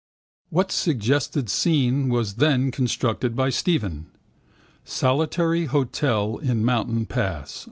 [0.49, 4.07] What suggested scene was then constructed by Stephen?
[4.83, 7.59] Solitary hotel in mountain pass.